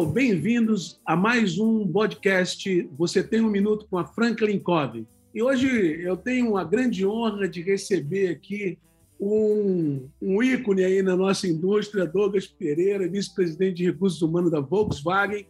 [0.00, 5.06] Pessoal, bem-vindos a mais um podcast Você Tem um Minuto com a Franklin Covey.
[5.34, 8.78] E hoje eu tenho a grande honra de receber aqui
[9.20, 15.46] um, um ícone aí na nossa indústria, Douglas Pereira, vice-presidente de recursos humanos da Volkswagen.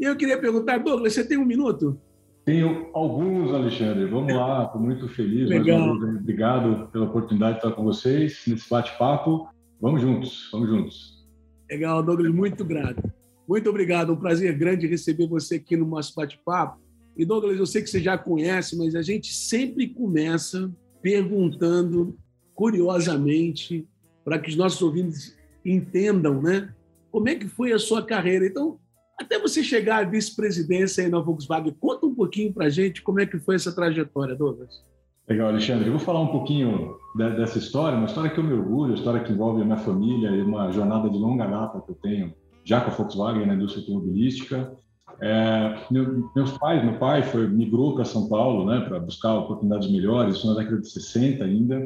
[0.00, 1.96] E eu queria perguntar, Douglas, você tem um minuto?
[2.44, 4.06] Tenho alguns, Alexandre.
[4.06, 5.48] Vamos lá, estou muito feliz.
[5.48, 5.96] Legal.
[6.00, 9.46] Vez, obrigado pela oportunidade de estar com vocês nesse bate-papo.
[9.80, 11.24] Vamos juntos, vamos juntos.
[11.70, 13.21] Legal, Douglas, muito grato.
[13.48, 16.80] Muito obrigado, um prazer grande receber você aqui no nosso bate-papo.
[17.16, 20.72] E Douglas, eu sei que você já conhece, mas a gente sempre começa
[21.02, 22.16] perguntando
[22.54, 23.86] curiosamente
[24.24, 26.72] para que os nossos ouvintes entendam, né?
[27.10, 28.46] Como é que foi a sua carreira?
[28.46, 28.78] Então,
[29.20, 33.20] até você chegar à vice-presidência aí na Volkswagen, conta um pouquinho para a gente como
[33.20, 34.82] é que foi essa trajetória, Douglas.
[35.28, 35.86] Legal, Alexandre.
[35.86, 39.22] Eu vou falar um pouquinho dessa história, uma história que eu me orgulho, uma história
[39.22, 42.80] que envolve a minha família e uma jornada de longa data que eu tenho já
[42.80, 44.72] com a Volkswagen na indústria automobilística.
[45.20, 49.90] É, meu, meus pais, meu pai foi migrou para São Paulo, né, para buscar oportunidades
[49.90, 51.80] melhores, isso na década de 60 ainda.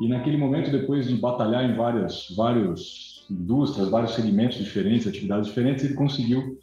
[0.00, 5.84] E naquele momento, depois de batalhar em várias, várias indústrias, vários segmentos diferentes, atividades diferentes,
[5.84, 6.58] ele conseguiu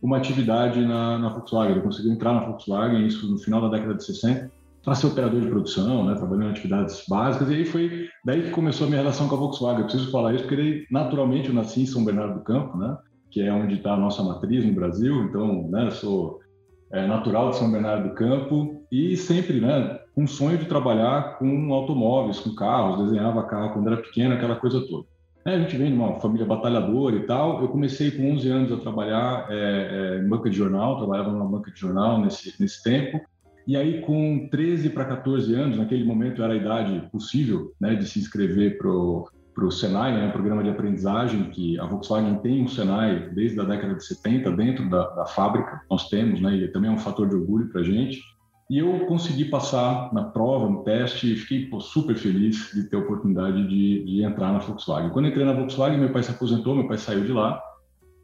[0.00, 1.72] uma atividade na, na Volkswagen.
[1.72, 4.50] Ele conseguiu entrar na Volkswagen, isso no final da década de 60,
[4.82, 7.50] para ser operador de produção, né, trabalhando em atividades básicas.
[7.50, 9.80] E aí foi daí que começou a minha relação com a Volkswagen.
[9.80, 12.96] Eu preciso falar isso porque, naturalmente, eu nasci em São Bernardo do Campo, né?
[13.30, 15.24] Que é onde está a nossa matriz no Brasil.
[15.24, 16.40] Então, né, sou
[16.92, 21.38] é, natural de São Bernardo do Campo e sempre, né, com o sonho de trabalhar
[21.38, 25.06] com automóveis, com carros, desenhava carro quando era pequeno, aquela coisa toda.
[25.44, 27.62] É, a gente vem de uma família batalhadora e tal.
[27.62, 31.46] Eu comecei com 11 anos a trabalhar é, é, em banca de jornal, trabalhava numa
[31.46, 33.20] banca de jornal nesse, nesse tempo.
[33.66, 38.06] E aí, com 13 para 14 anos, naquele momento era a idade possível né, de
[38.06, 42.36] se inscrever para o para o Senai, né, um programa de aprendizagem que a Volkswagen
[42.36, 46.54] tem um Senai desde a década de 70 dentro da, da fábrica, nós temos, né,
[46.54, 48.22] e também é um fator de orgulho para a gente.
[48.70, 52.96] E eu consegui passar na prova, no teste, e fiquei pô, super feliz de ter
[52.96, 55.10] a oportunidade de, de, entrar na Volkswagen.
[55.10, 57.60] Quando entrei na Volkswagen, meu pai se aposentou, meu pai saiu de lá,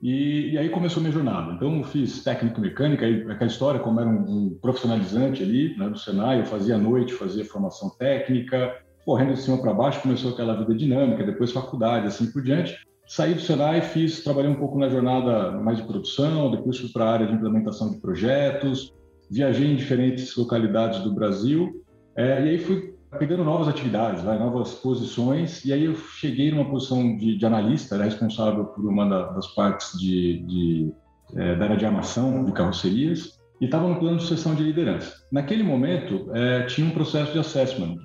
[0.01, 1.53] e, e aí começou minha jornada.
[1.53, 5.89] Então, eu fiz técnico mecânica, aí, aquela história, como era um, um profissionalizante ali, né,
[5.89, 8.73] do Senai, eu fazia à noite, fazia formação técnica,
[9.05, 12.77] correndo de cima para baixo, começou aquela vida dinâmica, depois faculdade, assim por diante.
[13.07, 17.05] Saí do Senai, fiz, trabalhei um pouco na jornada mais de produção, depois fui para
[17.05, 18.95] a área de implementação de projetos,
[19.31, 21.85] viajei em diferentes localidades do Brasil,
[22.17, 27.17] é, e aí fui pegando novas atividades, novas posições, e aí eu cheguei numa posição
[27.17, 30.93] de, de analista, era responsável por uma da, das partes de, de
[31.37, 35.15] é, da área de armação de carrocerias, e estava no plano de sucessão de liderança.
[35.31, 37.97] Naquele momento, é, tinha um processo de assessment,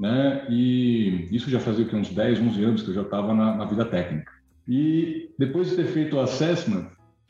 [0.00, 0.46] né?
[0.48, 3.66] E isso já fazia que, uns 10, 11 anos que eu já estava na, na,
[3.66, 4.32] vida técnica.
[4.66, 6.86] E depois de ter feito o assessment,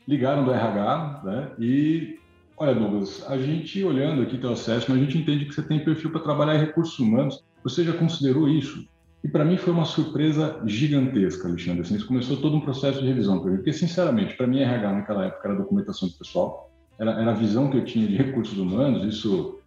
[0.07, 1.51] ligaram do RH, né?
[1.59, 2.17] E
[2.55, 6.11] olha, Douglas, a gente olhando aqui teu assessment, a gente entende que você tem perfil
[6.11, 7.43] para trabalhar em recursos humanos.
[7.61, 8.87] Você já considerou isso?
[9.21, 11.81] E para mim foi uma surpresa gigantesca, Alexandre.
[11.81, 14.93] Assim, isso começou todo um processo de revisão para mim, porque sinceramente, para mim RH
[14.93, 18.57] naquela época era documentação de pessoal, era, era a visão que eu tinha de recursos
[18.57, 19.59] humanos, isso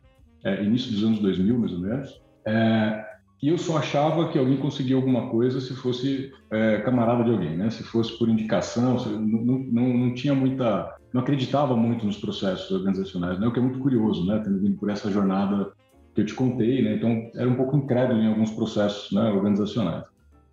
[0.43, 2.24] é, início dos anos 2000 mais ou menos.
[2.47, 3.05] É,
[3.43, 7.57] e eu só achava que alguém conseguia alguma coisa se fosse é, camarada de alguém,
[7.57, 7.69] né?
[7.71, 13.39] Se fosse por indicação, não, não, não, tinha muita, não acreditava muito nos processos organizacionais,
[13.39, 13.47] né?
[13.47, 14.41] O que é muito curioso, né?
[14.43, 15.73] Tendo vindo por essa jornada
[16.15, 16.95] que eu te contei, né?
[16.95, 19.31] Então era um pouco incrédulo em alguns processos, né?
[19.31, 20.05] Organizacionais.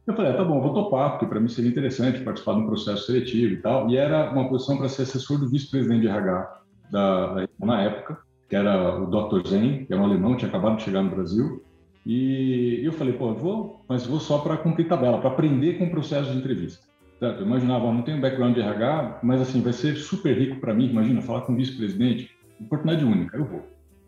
[0.05, 2.65] Eu falei, ah, tá bom, vou topar, porque para mim seria interessante participar de um
[2.65, 3.89] processo seletivo e tal.
[3.89, 6.61] E era uma posição para ser assessor do vice-presidente de RH
[6.91, 8.17] da, na época,
[8.49, 9.47] que era o Dr.
[9.47, 11.63] Zen, que é um alemão, tinha acabado de chegar no Brasil.
[12.05, 15.85] E eu falei, pô, eu vou, mas vou só para cumprir tabela, para aprender com
[15.85, 16.83] o processo de entrevista.
[17.19, 20.89] Eu imaginava, não tenho background de RH, mas assim, vai ser super rico para mim,
[20.89, 23.61] imagina, falar com o vice-presidente, oportunidade única, eu vou.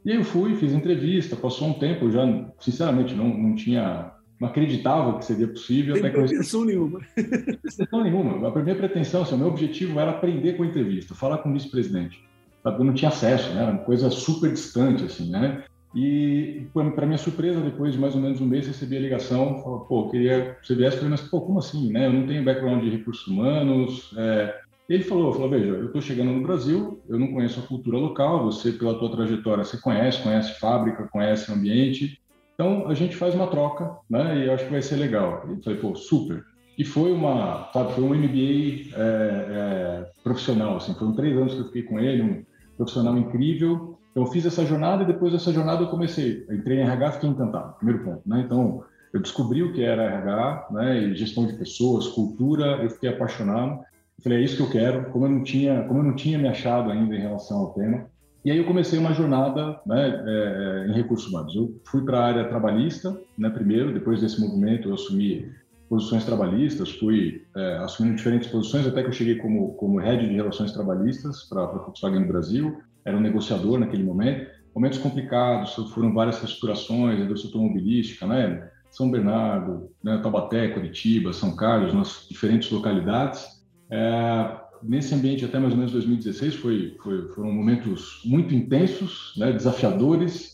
[0.04, 4.12] E aí eu fui, fiz entrevista, passou um tempo, eu já, sinceramente, não, não tinha,
[4.40, 5.96] não acreditava que seria possível.
[5.96, 7.00] Sem pretensão nenhuma.
[7.16, 8.48] pretensão nenhuma.
[8.48, 11.54] A primeira pretensão, assim, o meu objetivo era aprender com a entrevista, falar com o
[11.54, 12.22] vice-presidente.
[12.66, 13.62] Eu não tinha acesso, né?
[13.62, 15.64] Era uma coisa super distante, assim, né?
[15.96, 19.82] E, para minha surpresa, depois de mais ou menos um mês, recebi a ligação, falou,
[19.82, 22.08] pô, queria que você viesse, falei, mas, pô, como assim, né?
[22.08, 24.60] Eu não tenho background de recursos humanos, é,
[24.90, 28.44] Ele falou, falou, veja, eu estou chegando no Brasil, eu não conheço a cultura local,
[28.44, 32.20] você, pela tua trajetória, você conhece, conhece fábrica, conhece ambiente,
[32.56, 35.48] então a gente faz uma troca, né, e eu acho que vai ser legal.
[35.52, 36.44] E falei, pô, super.
[36.78, 41.60] E foi uma, sabe, foi um MBA é, é, profissional, assim, foram três anos que
[41.60, 42.44] eu fiquei com ele, um
[42.78, 43.98] profissional incrível.
[44.14, 47.14] Então eu fiz essa jornada e depois dessa jornada eu comecei, eu entrei em RH,
[47.14, 51.48] fiquei encantado, primeiro ponto, né, então eu descobri o que era RH, né, e gestão
[51.48, 53.82] de pessoas, cultura, eu fiquei apaixonado.
[54.18, 56.38] Eu falei, é isso que eu quero, como eu não tinha, como eu não tinha
[56.38, 58.08] me achado ainda em relação ao tema.
[58.44, 61.56] E aí eu comecei uma jornada né, é, é em recursos humanos.
[61.56, 65.48] Eu fui para a área trabalhista, né, primeiro, depois desse movimento eu assumi
[65.88, 70.34] posições trabalhistas, fui é, assumindo diferentes posições, até que eu cheguei como, como head de
[70.34, 74.50] relações trabalhistas para a Volkswagen no Brasil, era um negociador naquele momento.
[74.76, 78.70] Momentos complicados, foram várias reestruturações, indústria automobilística, né?
[78.90, 83.64] São Bernardo, né, Taubaté, Curitiba, São Carlos, nas diferentes localidades.
[83.90, 89.52] É, nesse ambiente até mais ou menos 2016 foi, foi foram momentos muito intensos, né,
[89.52, 90.54] desafiadores,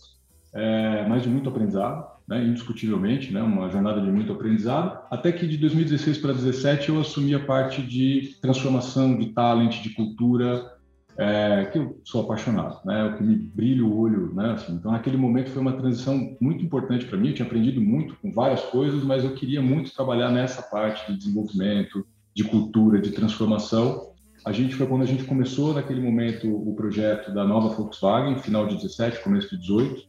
[0.53, 4.99] é, mas de muito aprendizado, né, indiscutivelmente, né, uma jornada de muito aprendizado.
[5.11, 9.89] Até que de 2016 para 2017 eu assumi a parte de transformação de talent, de
[9.89, 10.78] cultura,
[11.19, 13.03] é, que eu sou apaixonado, né?
[13.03, 14.53] O que me brilha o olho, né?
[14.53, 17.27] Assim, então, naquele momento foi uma transição muito importante para mim.
[17.27, 21.17] Eu tinha aprendido muito com várias coisas, mas eu queria muito trabalhar nessa parte de
[21.17, 24.13] desenvolvimento, de cultura, de transformação.
[24.45, 28.65] A gente foi quando a gente começou naquele momento o projeto da nova Volkswagen, final
[28.65, 30.01] de 17, começo de 18.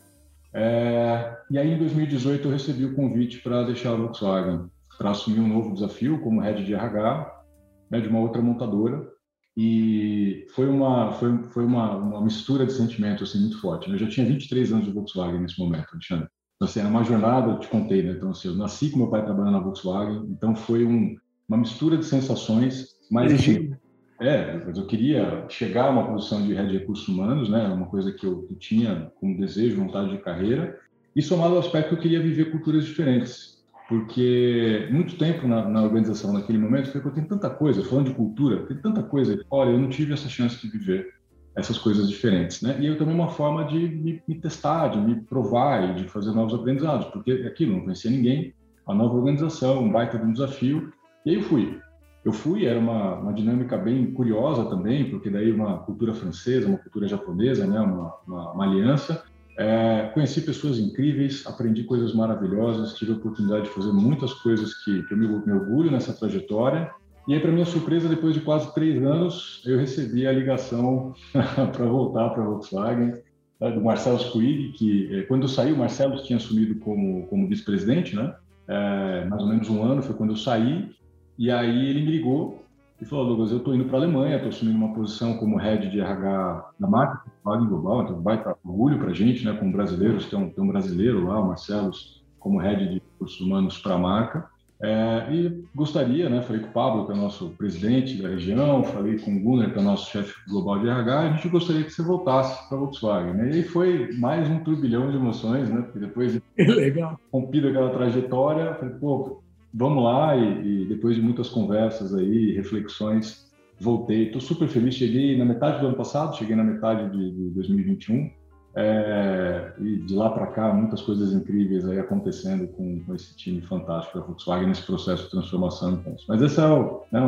[0.55, 5.41] É, e aí, em 2018, eu recebi o convite para deixar a Volkswagen, para assumir
[5.41, 7.43] um novo desafio como head de RH,
[7.91, 9.19] né, de uma outra montadora
[9.57, 13.89] e foi uma foi, foi uma, uma mistura de sentimentos assim muito forte.
[13.89, 13.97] Né?
[13.97, 16.29] Eu já tinha 23 anos de Volkswagen nesse momento, Alexandre.
[16.57, 18.13] Então, assim, era uma jornada, eu te contei, né?
[18.13, 21.17] Então, assim, eu nasci com meu pai trabalhando na Volkswagen, então foi um,
[21.49, 23.75] uma mistura de sensações, mas assim,
[24.21, 27.67] é, mas eu queria chegar a uma posição de head de recursos humanos, né?
[27.69, 30.79] Uma coisa que eu, que tinha como desejo, vontade de carreira,
[31.17, 33.50] e somado ao aspecto que eu queria viver culturas diferentes
[33.91, 38.07] porque muito tempo na, na, organização naquele momento foi que eu tenho tanta coisa, falando
[38.07, 41.13] de cultura, tem tanta coisa, olha, eu não tive essa chance de viver
[41.57, 42.77] essas coisas diferentes, né?
[42.79, 46.31] E eu também uma forma de me, me, testar, de me provar e de fazer
[46.31, 48.55] novos aprendizados, porque aquilo não conhecia ninguém,
[48.87, 50.93] a nova organização, um baita de um desafio,
[51.27, 51.81] e aí eu fui.
[52.25, 56.79] Eu fui, era uma, uma dinâmica bem curiosa também, porque daí uma cultura francesa, uma
[56.79, 57.81] cultura japonesa, né?
[57.81, 59.25] Uma, uma, uma aliança,
[59.61, 65.03] é, conheci pessoas incríveis, aprendi coisas maravilhosas, tive a oportunidade de fazer muitas coisas que,
[65.03, 66.91] que eu me, me orgulho nessa trajetória.
[67.29, 71.85] E aí, para minha surpresa, depois de quase três anos, eu recebi a ligação para
[71.85, 73.21] voltar para a Volkswagen,
[73.61, 77.47] né, do Marcelo Squig, que é, quando eu saí, o Marcelo tinha assumido como, como
[77.47, 78.35] vice-presidente, né?
[78.67, 80.91] É, mais ou menos um ano foi quando eu saí,
[81.39, 82.65] e aí ele me ligou
[83.01, 85.89] e falou, Douglas, eu estou indo para a Alemanha, estou assumindo uma posição como head
[85.91, 89.73] de RH da marca Volkswagen Global, então vai para orgulho para a gente, né, como
[89.73, 91.91] brasileiros, tem um, tem um brasileiro lá, o Marcelo,
[92.39, 94.49] como head de recursos humanos para a marca.
[94.83, 99.19] É, e gostaria, né, falei com o Pablo, que é nosso presidente da região, falei
[99.19, 102.03] com o Gunnar, que é nosso chefe global de RH, a gente gostaria que você
[102.03, 103.35] voltasse para a Volkswagen.
[103.35, 103.51] Né?
[103.59, 107.19] E foi mais um turbilhão de emoções, né, porque depois de Legal.
[107.33, 109.43] rompido aquela trajetória, falei, pô,
[109.73, 114.27] vamos lá e, e, depois de muitas conversas aí, reflexões, voltei.
[114.27, 114.95] Estou super feliz.
[114.95, 118.31] Cheguei na metade do ano passado, cheguei na metade de, de 2021
[118.75, 123.61] é, e de lá para cá muitas coisas incríveis aí acontecendo com, com esse time
[123.63, 126.03] fantástico da Volkswagen nesse processo de transformação.
[126.29, 127.21] Mas essa é o, né,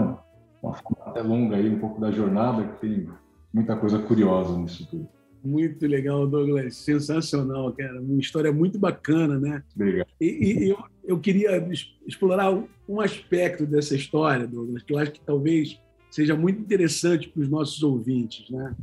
[0.62, 3.08] uma até longa aí, um pouco da jornada que tem
[3.52, 5.08] muita coisa curiosa nisso tudo.
[5.44, 6.76] Muito legal, Douglas.
[6.76, 8.00] Sensacional, cara.
[8.00, 9.62] Uma história muito bacana, né?
[9.74, 10.08] Obrigado.
[10.20, 11.66] E, e eu, eu queria
[12.06, 12.52] explorar
[12.88, 15.80] um aspecto dessa história, Douglas, que eu acho que talvez
[16.10, 18.76] seja muito interessante para os nossos ouvintes, né?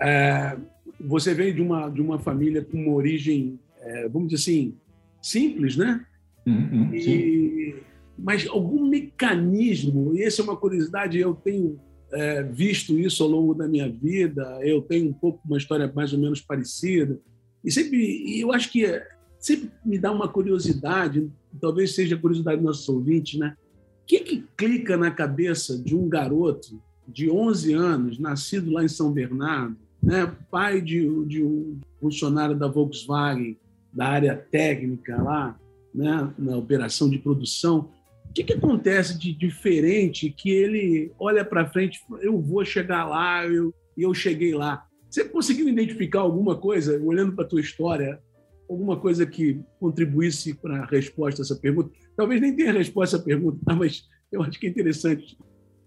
[0.00, 0.56] É,
[1.00, 4.74] você vem de uma de uma família com uma origem, é, vamos dizer assim,
[5.20, 6.04] simples, né?
[6.46, 7.76] Uhum, e,
[8.16, 11.78] mas algum mecanismo, e essa é uma curiosidade, eu tenho
[12.12, 16.12] é, visto isso ao longo da minha vida, eu tenho um pouco uma história mais
[16.12, 17.20] ou menos parecida,
[17.64, 19.02] e sempre, eu acho que
[19.38, 21.28] sempre me dá uma curiosidade,
[21.60, 23.56] talvez seja a curiosidade dos nossos ouvintes, né?
[24.02, 28.88] O que, que clica na cabeça de um garoto de 11 anos, nascido lá em
[28.88, 30.32] São Bernardo, né?
[30.50, 33.56] pai de, de um funcionário da Volkswagen,
[33.92, 35.58] da área técnica lá,
[35.94, 36.32] né?
[36.38, 37.90] na operação de produção,
[38.36, 43.74] que, que acontece de diferente que ele olha para frente eu vou chegar lá, eu,
[43.96, 44.86] eu cheguei lá?
[45.08, 48.20] Você conseguiu identificar alguma coisa, olhando para a tua história,
[48.68, 51.90] alguma coisa que contribuísse para a resposta a essa pergunta?
[52.14, 55.38] Talvez nem tenha resposta a essa pergunta, mas eu acho que é interessante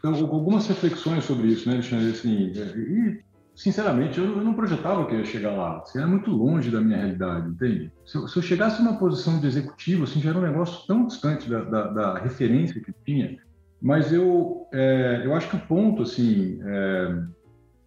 [0.01, 2.11] algumas reflexões sobre isso, né, Alexandre?
[2.11, 3.19] Assim, e,
[3.59, 5.79] sinceramente, eu, não projetava que eu ia chegar lá.
[5.79, 7.91] Assim, era muito longe da minha realidade, entende?
[8.05, 11.05] Se eu, se eu, chegasse numa posição de executivo, assim, já era um negócio tão
[11.05, 13.37] distante da, da, da referência que tinha.
[13.81, 17.21] Mas eu, é, eu acho que o ponto, assim, é,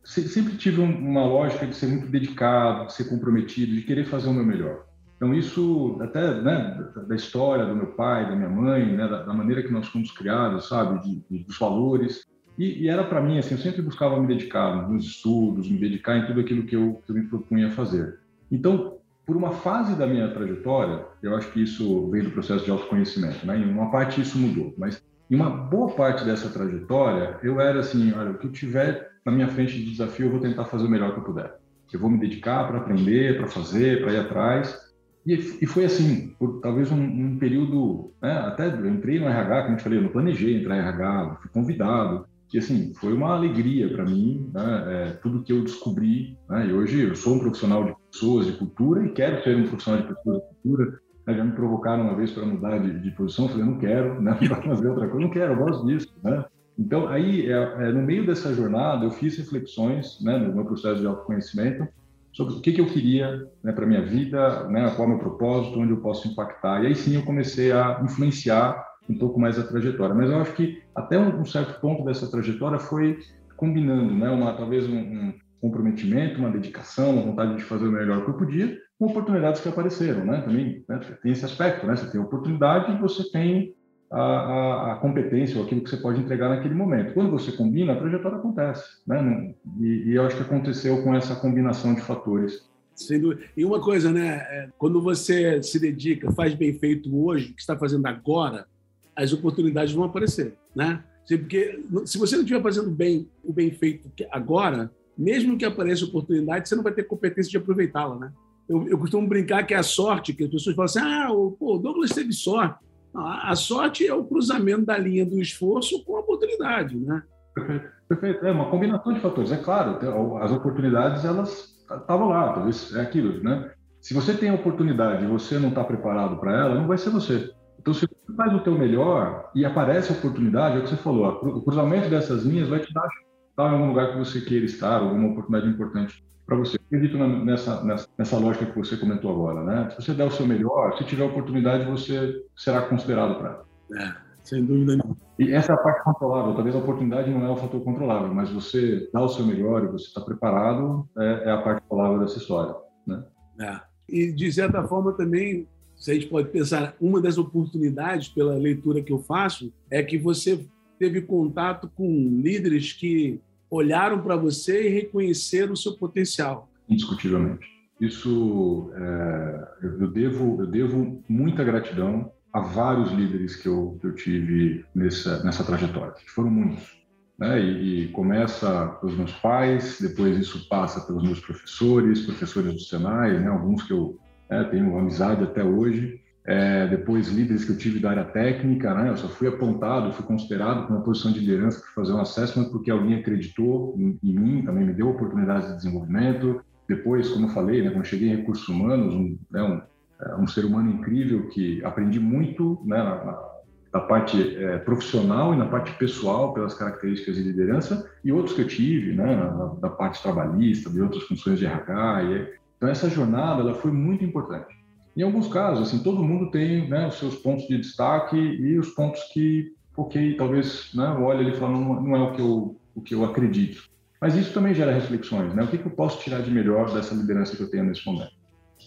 [0.04, 4.34] sempre tive uma lógica de ser muito dedicado, de ser comprometido, de querer fazer o
[4.34, 4.84] meu melhor.
[5.16, 9.32] Então, isso, até né, da história do meu pai, da minha mãe, né, da, da,
[9.32, 12.26] maneira que nós fomos criados, sabe, de, de, dos valores.
[12.58, 16.18] E, e era para mim, assim, eu sempre buscava me dedicar nos estudos, me dedicar
[16.18, 18.18] em tudo aquilo que eu, que eu me propunha fazer.
[18.50, 22.70] Então, por uma fase da minha trajetória, eu acho que isso veio do processo de
[22.70, 23.58] autoconhecimento, né?
[23.58, 28.12] Em uma parte isso mudou, mas em uma boa parte dessa trajetória, eu era assim,
[28.12, 30.90] olha, o que eu tiver na minha frente de desafio, eu vou tentar fazer o
[30.90, 31.54] melhor que eu puder.
[31.92, 34.78] Eu vou me dedicar para aprender, para fazer, para ir atrás.
[35.26, 39.62] E, e foi assim, por talvez um, um período, né, até eu entrei no RH,
[39.62, 43.12] como eu te falei, eu não planejei entrar em RH, fui convidado, e assim, foi
[43.12, 47.34] uma alegria para mim, né, é, tudo que eu descobri, né, e hoje eu sou
[47.34, 51.00] um profissional de pessoas, de cultura, e quero ser um profissional de pessoas de cultura,
[51.26, 54.20] né, já me provocaram uma vez para mudar de, de, posição, eu falei, não quero,
[54.20, 56.44] né, para fazer outra coisa, não quero, eu gosto disso, né,
[56.78, 61.00] então, aí, é, é, no meio dessa jornada, eu fiz reflexões né, no meu processo
[61.00, 61.86] de autoconhecimento
[62.32, 65.18] sobre o que, que eu queria né, para minha vida, né, qual é o meu
[65.18, 66.82] propósito, onde eu posso impactar.
[66.82, 70.14] E aí sim eu comecei a influenciar um pouco mais a trajetória.
[70.14, 73.18] Mas eu acho que até um, certo ponto dessa trajetória foi
[73.56, 78.24] combinando, né, uma, talvez um, um comprometimento, uma dedicação, uma vontade de fazer o melhor
[78.24, 80.40] que eu podia, com oportunidades que apareceram, né?
[80.42, 81.96] Também né, tem esse aspecto, né?
[81.96, 83.74] Você tem oportunidade e você tem
[84.12, 87.14] a, a, a, competência ou aquilo que você pode entregar naquele momento.
[87.14, 88.84] Quando você combina, a trajetória acontece.
[89.06, 89.54] Né?
[89.80, 92.70] E, e eu acho que aconteceu com essa combinação de fatores.
[92.94, 93.42] Sem dúvida.
[93.56, 94.46] E uma coisa, né?
[94.50, 98.66] É, quando você se dedica, faz bem feito hoje, o que está fazendo agora,
[99.16, 101.02] as oportunidades vão aparecer, né?
[101.26, 106.68] Porque se você não estiver fazendo bem o bem feito agora, mesmo que apareça oportunidade,
[106.68, 108.32] você não vai ter competência de aproveitá-la, né?
[108.68, 111.52] Eu, eu, costumo brincar que é a sorte, que as pessoas falam assim, ah, o,
[111.52, 112.78] pô, o Douglas teve sorte.
[113.14, 117.22] A sorte é o cruzamento da linha do esforço com a oportunidade, né?
[117.54, 117.92] Perfeito.
[118.08, 118.46] Perfeito.
[118.46, 119.52] É uma combinação de fatores.
[119.52, 123.70] É claro, as oportunidades elas estavam lá, talvez é aquilo, né?
[124.00, 127.52] Se você tem oportunidade e você não está preparado para ela, não vai ser você.
[127.78, 130.96] Então, se você faz o teu melhor e aparece a oportunidade, é o que você
[130.96, 133.08] falou, o cruzamento dessas linhas vai te dar
[133.52, 136.76] estar em algum lugar que você queira estar, alguma oportunidade importante para você.
[136.76, 139.90] Eu acredito nessa, nessa, nessa, lógica que você comentou agora, né?
[139.90, 143.64] Se você der o seu melhor, se tiver oportunidade, você será considerado para ela.
[144.00, 145.16] É, sem dúvida nenhuma.
[145.38, 146.54] E essa é a parte controlável.
[146.54, 149.88] Talvez a oportunidade não é o fator controlável, mas você dá o seu melhor e
[149.88, 152.74] você está preparado é, é, a parte controlável dessa história,
[153.06, 153.22] né?
[153.60, 153.80] É.
[154.08, 155.68] E, de certa forma, também,
[156.02, 160.18] se a gente pode pensar, uma das oportunidades, pela leitura que eu faço, é que
[160.18, 160.66] você
[160.98, 163.40] teve contato com líderes que
[163.70, 166.68] olharam para você e reconheceram o seu potencial.
[166.88, 167.64] Indiscutivelmente.
[168.00, 174.14] Isso é, eu, devo eu devo muita gratidão a vários líderes que eu, que eu
[174.16, 176.14] tive nessa nessa trajetória.
[176.34, 177.00] Foram muitos.
[177.38, 177.62] Né?
[177.62, 183.38] E, e, começa pelos meus pais, depois isso passa pelos meus professores, professores do Senai,
[183.38, 183.46] né?
[183.46, 184.18] alguns que eu
[184.50, 189.10] né, tenho amizade até hoje, é, depois líderes que eu tive da área técnica, né?
[189.10, 192.68] Eu só fui apontado, fui considerado para uma posição de liderança para fazer um assessment
[192.70, 196.60] porque alguém acreditou em, em, mim, também me deu oportunidades de desenvolvimento.
[196.88, 199.80] Depois, como eu falei, né, quando cheguei em recursos humanos, um, né, um,
[200.20, 203.52] é, um ser humano incrível que aprendi muito, né, na, na,
[203.94, 208.62] na parte é, profissional e na parte pessoal pelas características de liderança e outros que
[208.62, 212.22] eu tive, né, na, na parte trabalhista, de outras funções de RH.
[212.24, 214.74] E, então essa jornada ela foi muito importante.
[215.16, 218.88] Em alguns casos, assim, todo mundo tem né, os seus pontos de destaque e os
[218.88, 223.14] pontos que, ok, talvez né, olha e fala, não, é o que, eu, o que
[223.14, 223.88] eu acredito.
[224.20, 225.62] Mas isso também gera reflexões, né?
[225.62, 228.32] O que, que eu posso tirar de melhor dessa liderança que eu tenho nesse momento?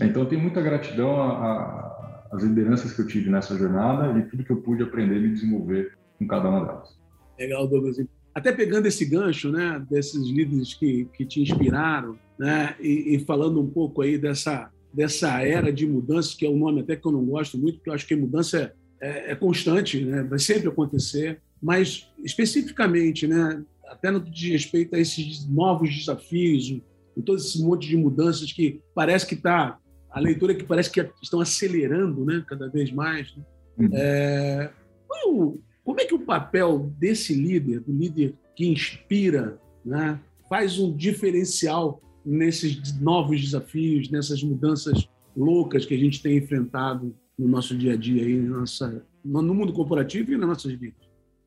[0.01, 1.17] Então, eu tenho muita gratidão
[2.33, 5.97] às lideranças que eu tive nessa jornada e tudo que eu pude aprender e desenvolver
[6.19, 6.99] com cada uma delas.
[7.39, 7.97] Legal, Douglas.
[8.35, 13.61] Até pegando esse gancho, né, desses líderes que, que te inspiraram, né, e, e falando
[13.61, 17.11] um pouco aí dessa dessa era de mudança, que é um nome até que eu
[17.11, 20.23] não gosto muito, porque eu acho que mudança é, é, é constante, né?
[20.23, 26.69] vai sempre acontecer, mas especificamente, né, até no que diz respeito a esses novos desafios,
[26.69, 29.77] e todo esse monte de mudanças que parece que está,
[30.09, 33.35] a leitura que parece que estão acelerando né, cada vez mais.
[33.35, 33.43] Né?
[33.77, 33.89] Uhum.
[33.93, 34.71] É,
[35.85, 42.01] como é que o papel desse líder, do líder que inspira, né, faz um diferencial
[42.25, 47.95] nesses novos desafios, nessas mudanças loucas que a gente tem enfrentado no nosso dia a
[47.95, 48.35] dia, aí,
[49.23, 51.05] no mundo corporativo e nas nossas vidas?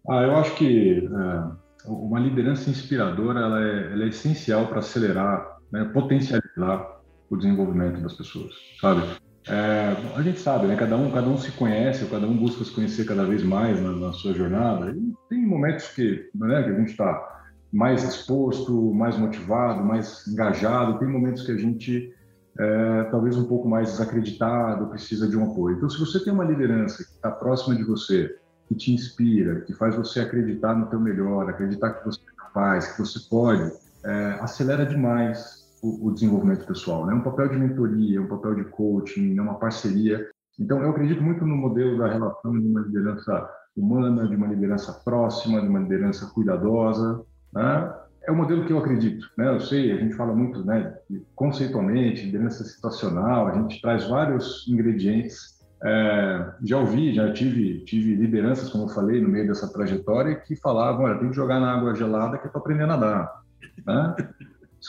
[0.08, 5.58] Ah, eu acho que é, uma liderança inspiradora ela é, ela é essencial para acelerar,
[5.72, 9.02] né, potencializar o desenvolvimento das pessoas, sabe?
[9.48, 9.77] É,
[10.16, 10.76] a gente sabe, né?
[10.76, 13.92] Cada um, cada um se conhece, cada um busca se conhecer cada vez mais na,
[13.92, 14.90] na sua jornada.
[14.90, 17.38] E tem momentos que, né, que a gente está
[17.72, 20.98] mais exposto, mais motivado, mais engajado.
[20.98, 22.14] Tem momentos que a gente
[22.58, 25.76] é, talvez um pouco mais desacreditado, precisa de um apoio.
[25.76, 28.36] Então, se você tem uma liderança que está próxima de você,
[28.66, 32.92] que te inspira, que faz você acreditar no teu melhor, acreditar que você é capaz,
[32.92, 33.72] que você pode,
[34.04, 37.06] é, acelera demais o, desenvolvimento pessoal.
[37.06, 37.14] Né?
[37.14, 40.28] Um papel de mentoria, um papel de coaching, é uma parceria.
[40.58, 44.92] Então, eu acredito muito no modelo da relação de uma liderança humana, de uma liderança
[45.04, 47.22] próxima, de uma liderança cuidadosa.
[47.52, 47.94] Né?
[48.26, 49.26] É o modelo que eu acredito.
[49.38, 49.48] Né?
[49.48, 50.96] Eu sei, a gente fala muito né,
[51.34, 55.58] conceitualmente, liderança situacional, a gente traz vários ingredientes.
[55.84, 60.56] É, já ouvi, já tive, tive lideranças, como eu falei, no meio dessa trajetória, que
[60.56, 63.42] falavam: olha, tem que jogar na água gelada que é para aprender a nadar.
[63.86, 64.16] Né?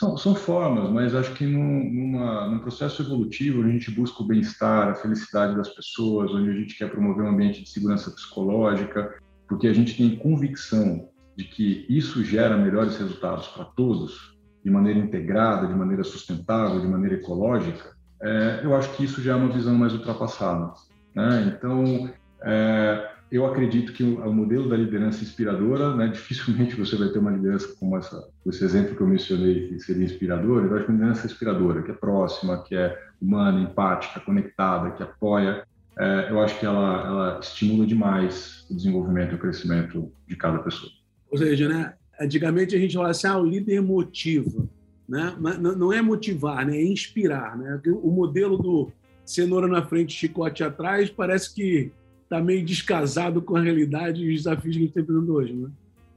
[0.00, 4.26] São, são formas, mas acho que num, numa, num processo evolutivo, a gente busca o
[4.26, 9.14] bem-estar, a felicidade das pessoas, onde a gente quer promover um ambiente de segurança psicológica,
[9.46, 14.98] porque a gente tem convicção de que isso gera melhores resultados para todos, de maneira
[14.98, 19.52] integrada, de maneira sustentável, de maneira ecológica, é, eu acho que isso já é uma
[19.52, 20.72] visão mais ultrapassada.
[21.14, 21.54] Né?
[21.54, 22.10] Então,
[22.42, 27.30] é, eu acredito que o, modelo da liderança inspiradora, né, dificilmente você vai ter uma
[27.30, 30.66] liderança como essa, esse exemplo que eu mencionei, que seria inspiradora.
[30.66, 35.02] Eu acho que uma liderança inspiradora, que é próxima, que é humana, empática, conectada, que
[35.02, 35.64] apoia,
[35.98, 40.58] é, eu acho que ela, ela estimula demais o desenvolvimento e o crescimento de cada
[40.58, 40.90] pessoa.
[41.30, 44.68] Ou seja, né, antigamente a gente falava assim, ah, o líder motiva.
[45.08, 45.34] Né?
[45.38, 46.76] Mas não é motivar, né?
[46.76, 47.58] é inspirar.
[47.58, 47.80] Né?
[47.86, 48.92] O modelo do
[49.24, 51.92] cenoura na frente, chicote atrás, parece que
[52.30, 55.52] está meio descasado com a realidade e os desafios que a gente está enfrentando hoje,
[55.52, 55.68] né?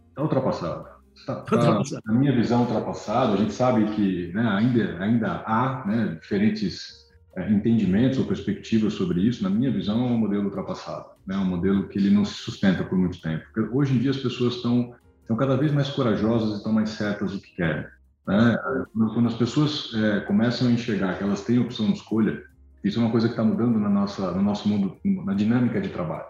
[0.10, 0.88] Está ultrapassado.
[1.16, 2.02] Está, tá, ultrapassado.
[2.06, 3.34] Na minha visão, ultrapassado.
[3.34, 9.22] A gente sabe que né, ainda, ainda há né, diferentes é, entendimentos ou perspectivas sobre
[9.22, 9.42] isso.
[9.42, 11.06] Na minha visão, é um modelo ultrapassado.
[11.28, 13.44] É né, um modelo que ele não se sustenta por muito tempo.
[13.52, 16.92] Porque hoje em dia, as pessoas estão, estão cada vez mais corajosas e estão mais
[16.92, 17.86] certas do que querem.
[18.28, 18.58] Né?
[18.94, 22.44] Quando as pessoas é, começam a enxergar que elas têm opção de escolha,
[22.84, 25.90] isso é uma coisa que está mudando na nossa, no nosso mundo, na dinâmica de
[25.90, 26.26] trabalho.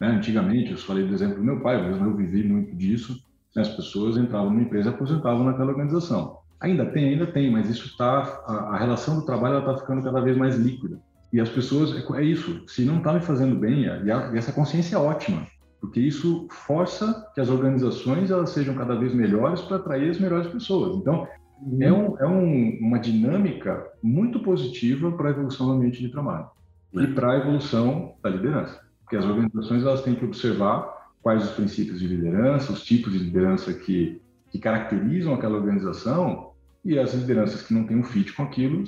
[0.00, 0.08] Né?
[0.08, 3.20] Antigamente, eu falei do exemplo do meu pai, mas eu vivi muito disso.
[3.54, 3.62] Né?
[3.62, 6.38] As pessoas entravam numa empresa e aposentavam naquela organização.
[6.60, 10.20] Ainda tem, ainda tem, mas isso está, a, a, relação do trabalho está ficando cada
[10.20, 10.98] vez mais líquida.
[11.32, 14.38] E as pessoas, é, é isso, se não está me fazendo bem, e, a, e
[14.38, 15.46] essa consciência é ótima,
[15.80, 20.46] porque isso força que as organizações elas sejam cada vez melhores para atrair as melhores
[20.46, 20.96] pessoas.
[20.96, 21.28] Então,
[21.80, 26.48] é, um, é um, uma dinâmica muito positiva para a evolução do ambiente de trabalho
[26.92, 28.80] e para a evolução da liderança.
[29.02, 33.18] Porque as organizações elas têm que observar quais os princípios de liderança, os tipos de
[33.18, 36.52] liderança que, que caracterizam aquela organização
[36.84, 38.84] e as lideranças que não têm um fit com aquilo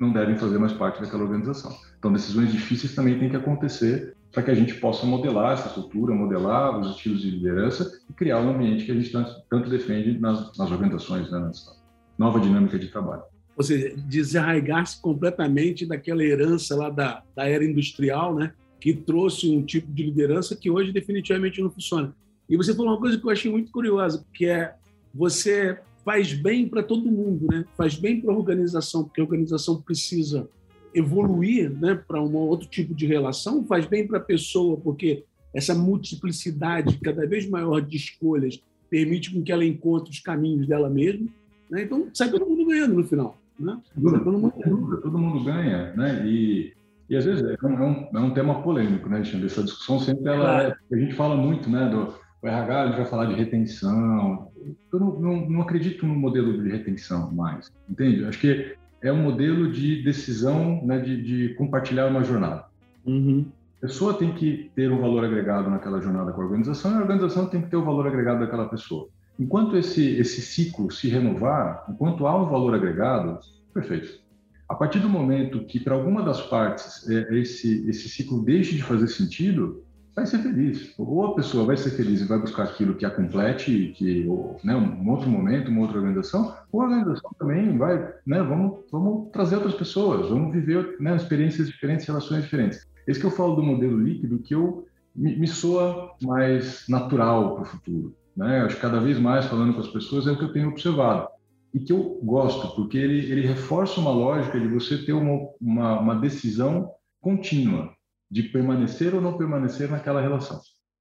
[0.00, 1.76] não devem fazer mais parte daquela organização.
[1.98, 6.12] Então, decisões difíceis também têm que acontecer para que a gente possa modelar essa cultura,
[6.12, 10.56] modelar os estilos de liderança e criar um ambiente que a gente tanto defende nas,
[10.58, 11.83] nas organizações, né, nas,
[12.18, 13.22] nova dinâmica de trabalho.
[13.56, 18.52] Ou seja, desarraigar-se completamente daquela herança lá da, da era industrial, né?
[18.80, 22.14] que trouxe um tipo de liderança que hoje definitivamente não funciona.
[22.48, 24.74] E você falou uma coisa que eu achei muito curiosa, que é
[25.14, 27.64] você faz bem para todo mundo, né?
[27.76, 30.48] faz bem para a organização, porque a organização precisa
[30.94, 35.74] evoluir né, para um outro tipo de relação, faz bem para a pessoa, porque essa
[35.74, 41.26] multiplicidade cada vez maior de escolhas permite com que ela encontre os caminhos dela mesma,
[41.70, 41.82] né?
[41.82, 43.36] Então sai todo mundo ganhando no final.
[43.58, 43.78] Né?
[43.94, 45.92] Todo, mundo, todo mundo ganha.
[45.94, 46.26] Né?
[46.26, 46.72] E,
[47.08, 49.46] e às vezes é um, é um tema polêmico, né, Alexandre?
[49.46, 52.96] Essa discussão sempre ela é, a gente fala muito, né, do o RH, a gente
[52.96, 54.50] vai falar de retenção.
[54.92, 58.22] Eu não, não, não acredito no modelo de retenção mais, entende?
[58.26, 62.66] Acho que é um modelo de decisão, né, de, de compartilhar uma jornada.
[63.06, 63.46] Uhum.
[63.78, 67.00] A pessoa tem que ter um valor agregado naquela jornada com a organização e a
[67.00, 69.08] organização tem que ter o valor agregado daquela pessoa.
[69.38, 73.38] Enquanto esse, esse ciclo se renovar, enquanto há um valor agregado,
[73.72, 74.22] perfeito.
[74.68, 78.82] A partir do momento que, para alguma das partes, é, esse, esse ciclo deixe de
[78.82, 79.82] fazer sentido,
[80.14, 80.94] vai ser feliz.
[80.96, 84.24] Ou a pessoa vai ser feliz e vai buscar aquilo que a complete, que,
[84.62, 89.30] né, um outro momento, uma outra organização, ou a organização também vai, né, vamos, vamos
[89.32, 92.86] trazer outras pessoas, vamos viver né, experiências diferentes, relações diferentes.
[93.06, 97.62] Esse que eu falo do modelo líquido, que eu me, me soa mais natural para
[97.62, 98.62] o futuro né?
[98.62, 101.28] Acho que cada vez mais falando com as pessoas é o que eu tenho observado
[101.72, 106.00] e que eu gosto, porque ele, ele reforça uma lógica de você ter uma, uma,
[106.00, 107.92] uma decisão contínua
[108.30, 110.60] de permanecer ou não permanecer naquela relação.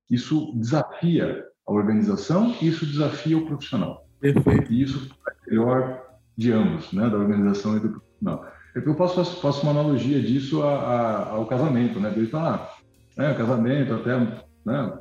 [0.09, 4.07] Isso desafia a organização e isso desafia o profissional.
[4.19, 4.73] Perfeito.
[4.73, 6.01] E isso é melhor
[6.35, 8.45] de ambos, né, da organização e do profissional.
[8.73, 12.11] Eu posso faço uma analogia disso a, a, ao casamento, né?
[12.15, 12.73] Ele tá,
[13.15, 14.19] né, o casamento até,
[14.65, 14.99] né,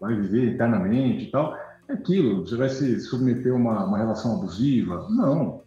[0.00, 1.56] vai viver eternamente e tal.
[1.88, 5.06] É aquilo, você vai se submeter a uma, uma relação abusiva?
[5.10, 5.62] Não.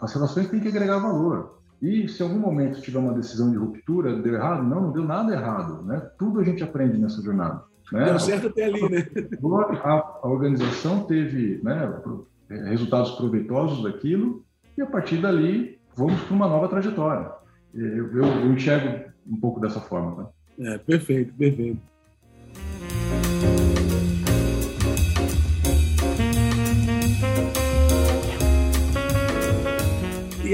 [0.00, 1.58] As relações têm que agregar valor.
[1.82, 4.62] E se em algum momento tiver uma decisão de ruptura, deu errado?
[4.62, 5.82] Não, não deu nada errado.
[5.82, 6.00] Né?
[6.18, 7.62] Tudo a gente aprende nessa jornada.
[7.92, 8.04] Né?
[8.06, 9.06] Deu certo até ali, né?
[9.82, 9.90] A,
[10.22, 11.92] a organização teve né,
[12.48, 14.44] resultados proveitosos daquilo
[14.78, 17.30] e a partir dali vamos para uma nova trajetória.
[17.74, 20.30] Eu, eu, eu, enxergo um pouco dessa forma.
[20.58, 20.74] Né?
[20.74, 21.80] É, perfeito, perfeito.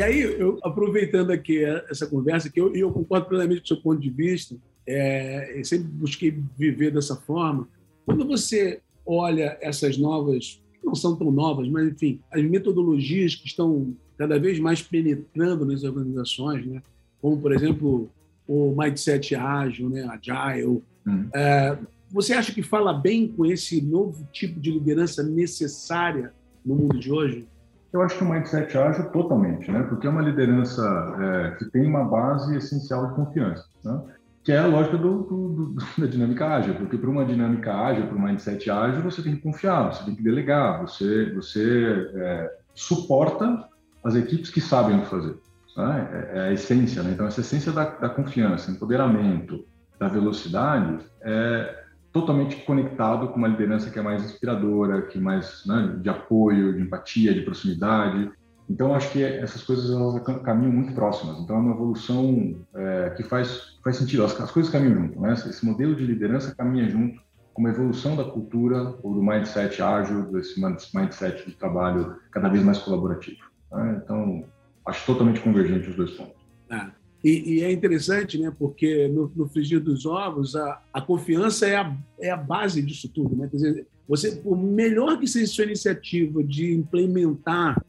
[0.01, 3.77] E aí, eu, aproveitando aqui essa conversa, que eu, eu concordo plenamente com o seu
[3.83, 7.69] ponto de vista, é, sempre busquei viver dessa forma.
[8.07, 13.95] Quando você olha essas novas, não são tão novas, mas enfim, as metodologias que estão
[14.17, 16.81] cada vez mais penetrando nas organizações, né?
[17.21, 18.11] como, por exemplo,
[18.49, 20.09] o mindset ágil, né?
[20.09, 20.83] agile.
[21.07, 21.29] Hum.
[21.35, 21.77] É,
[22.11, 26.33] você acha que fala bem com esse novo tipo de liderança necessária
[26.65, 27.47] no mundo de hoje?
[27.93, 29.83] Eu acho que o mindset ágil totalmente, né?
[29.83, 30.83] porque é uma liderança
[31.19, 33.65] é, que tem uma base essencial de confiança.
[33.85, 34.01] Né?
[34.43, 38.07] que é a lógica do, do, do, da dinâmica ágil, porque para uma dinâmica ágil,
[38.07, 42.59] para um mindset ágil, você tem que confiar, você tem que delegar, você, você é,
[42.75, 43.69] suporta
[44.03, 45.37] as equipes que sabem o que fazer.
[45.77, 46.09] Né?
[46.13, 47.11] É, é, a essência, né?
[47.13, 49.65] Então, essa essência da, da, confiança, empoderamento,
[49.99, 51.80] da velocidade, é
[52.13, 56.75] totalmente conectado com uma liderança que é mais inspiradora, que é mais né, de apoio,
[56.75, 58.31] de empatia, de proximidade.
[58.69, 61.41] Então, acho que essas coisas elas caminham muito próximas.
[61.41, 64.25] Então, é uma evolução é, que faz, faz sentido.
[64.25, 65.21] As, as, coisas caminham junto.
[65.21, 65.33] Né?
[65.33, 67.21] Esse modelo de liderança caminha junto
[67.53, 70.61] com uma evolução da cultura ou do mindset ágil, desse
[70.95, 73.41] mindset de trabalho cada vez mais colaborativo.
[73.73, 74.01] Né?
[74.05, 74.45] Então,
[74.87, 76.41] acho totalmente convergente os dois pontos.
[76.71, 77.00] É.
[77.23, 78.53] E, e, é interessante, né?
[78.59, 83.09] Porque no, no frigir dos ovos, a, a confiança é a, é a base disso
[83.09, 83.47] tudo, né?
[83.49, 87.85] Quer dizer, você, por melhor que seja a sua iniciativa de implementar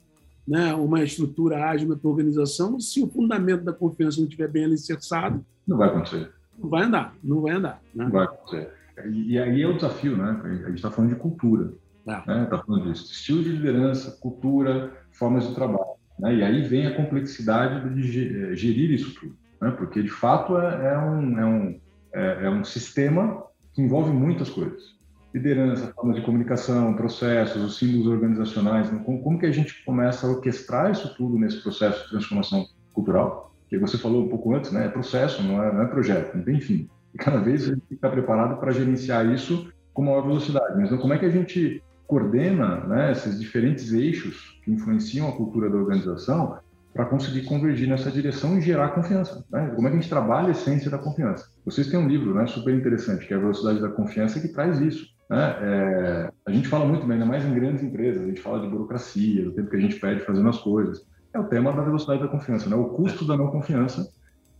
[0.48, 4.66] né, uma estrutura ágil na tua organização, se o fundamento da confiança não estiver bem
[4.66, 6.30] alicerçado, não vai acontecer.
[6.60, 7.82] Não vai andar, não vai andar.
[7.96, 8.04] Né?
[8.04, 8.70] Não vai acontecer.
[9.06, 10.42] E, e aí é o desafio, né?
[10.44, 11.74] A gente está falando de cultura.
[12.00, 12.40] Está é.
[12.40, 12.46] né?
[12.46, 13.12] Tá falando disso.
[13.12, 16.01] Estilo de liderança, cultura, formas de trabalho.
[16.22, 16.36] Né?
[16.36, 19.72] E aí vem a complexidade de eh, gerir isso tudo, né?
[19.72, 21.80] porque de fato é, é um, é, um,
[22.14, 25.00] é, é um sistema que envolve muitas coisas.
[25.34, 29.02] Liderança, formas de comunicação, processos, os símbolos organizacionais, né?
[29.04, 33.56] como, como que a gente começa a orquestrar isso tudo nesse processo de transformação cultural?
[33.68, 34.88] Que você falou um pouco antes, né?
[34.88, 36.90] É processo, não é, não é projeto, não tem fim.
[37.14, 40.76] E cada vez a gente estar preparado para gerenciar isso com maior velocidade.
[40.76, 45.32] Mas então, como é que a gente coordena né, esses diferentes eixos que influenciam a
[45.32, 46.58] cultura da organização
[46.94, 49.46] para conseguir convergir nessa direção e gerar confiança.
[49.50, 49.72] Né?
[49.74, 51.48] Como é que a gente trabalha a essência da confiança?
[51.64, 54.82] Vocês têm um livro né, super interessante, que é a Velocidade da Confiança, que traz
[54.82, 55.08] isso.
[55.30, 55.56] Né?
[55.62, 59.46] É, a gente fala muito, ainda mais em grandes empresas, a gente fala de burocracia,
[59.46, 61.08] do tempo que a gente perde fazendo as coisas.
[61.34, 62.76] É o tema da velocidade da confiança, né?
[62.76, 64.06] o custo da não confiança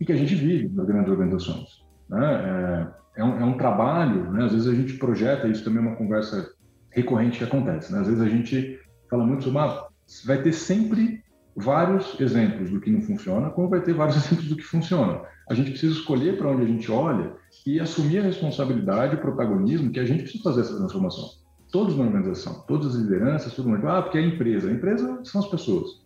[0.00, 1.84] e que a gente vive nas grandes organizações.
[2.08, 2.88] Né?
[3.14, 4.46] É, é, um, é um trabalho, né?
[4.46, 6.50] às vezes a gente projeta, isso também é uma conversa
[6.92, 7.92] recorrente que acontece.
[7.92, 8.00] Né?
[8.00, 8.78] Às vezes a gente
[9.10, 9.86] fala muito sobre, ah,
[10.24, 11.22] vai ter sempre
[11.54, 15.22] vários exemplos do que não funciona, como vai ter vários exemplos do que funciona.
[15.48, 17.32] A gente precisa escolher para onde a gente olha
[17.66, 21.28] e assumir a responsabilidade, o protagonismo que a gente precisa fazer essa transformação.
[21.70, 23.86] Todos na organização, todas as lideranças, todo mundo.
[23.88, 24.68] Ah, porque é a empresa.
[24.68, 26.02] A empresa são as pessoas.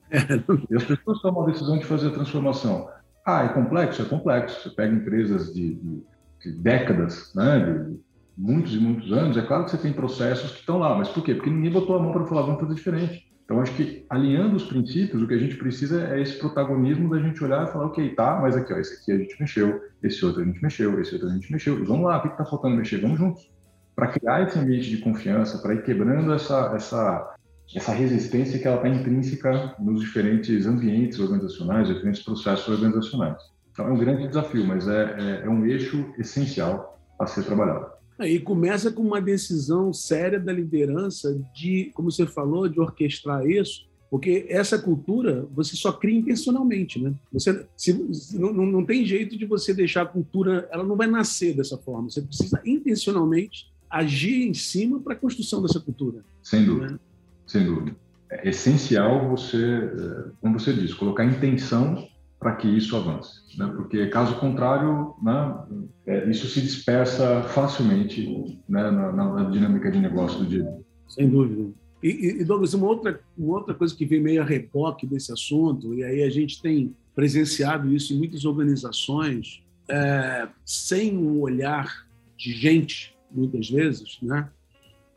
[0.70, 2.88] e as pessoas tomam a decisão de fazer a transformação.
[3.26, 4.00] Ah, é complexo?
[4.02, 4.62] É complexo.
[4.62, 6.02] Você pega empresas de, de,
[6.40, 8.00] de décadas, né, de,
[8.36, 11.24] muitos e muitos anos, é claro que você tem processos que estão lá, mas por
[11.24, 11.34] quê?
[11.34, 13.26] Porque ninguém botou a mão para falar, vamos fazer diferente.
[13.46, 17.20] Então, acho que alinhando os princípios, o que a gente precisa é esse protagonismo da
[17.20, 20.26] gente olhar e falar, ok, tá, mas aqui, ó, esse aqui a gente mexeu, esse
[20.26, 22.76] outro a gente mexeu, esse outro a gente mexeu, vamos lá, o que está faltando
[22.76, 23.00] mexer?
[23.00, 23.48] Vamos juntos.
[23.94, 27.36] Para criar esse ambiente de confiança, para ir quebrando essa, essa,
[27.74, 33.40] essa resistência que ela está intrínseca nos diferentes ambientes organizacionais, diferentes processos organizacionais.
[33.70, 37.95] Então, é um grande desafio, mas é, é, é um eixo essencial a ser trabalhado.
[38.20, 43.86] E começa com uma decisão séria da liderança de, como você falou, de orquestrar isso,
[44.10, 47.12] porque essa cultura você só cria intencionalmente, né?
[47.32, 47.92] Você se,
[48.34, 52.08] não, não tem jeito de você deixar a cultura, ela não vai nascer dessa forma.
[52.08, 56.24] Você precisa intencionalmente agir em cima para a construção dessa cultura.
[56.42, 56.98] Sem dúvida, né?
[57.46, 57.96] sem dúvida.
[58.30, 63.66] É essencial você, é, como você disse, colocar intenção para que isso avance, né?
[63.74, 65.64] porque caso contrário, né,
[66.06, 70.66] é, isso se dispersa facilmente né, na, na, dinâmica de negócio do dia.
[71.08, 71.70] Sem dúvida.
[72.02, 75.94] E, e, Douglas, uma outra, uma outra coisa que vem meio a reboque desse assunto,
[75.94, 82.52] e aí a gente tem presenciado isso em muitas organizações, é, sem um olhar de
[82.52, 84.48] gente, muitas vezes, né?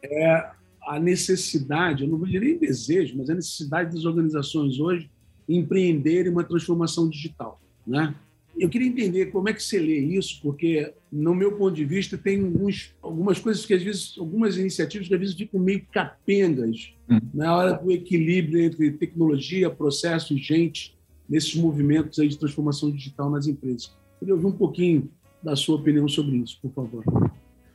[0.03, 0.51] é
[0.88, 5.10] a necessidade, eu não vou dizer nem desejo, mas a necessidade das organizações hoje
[5.49, 7.59] empreenderem uma transformação digital.
[7.85, 8.13] Né?
[8.57, 12.17] Eu queria entender como é que você lê isso, porque, no meu ponto de vista,
[12.17, 16.93] tem alguns, algumas coisas que, às vezes, algumas iniciativas que, às vezes, ficam meio capengas
[17.09, 17.19] hum.
[17.33, 23.29] na hora do equilíbrio entre tecnologia, processo e gente nesses movimentos aí de transformação digital
[23.29, 23.95] nas empresas.
[24.13, 25.09] Eu queria ouvir um pouquinho
[25.41, 27.03] da sua opinião sobre isso, por favor.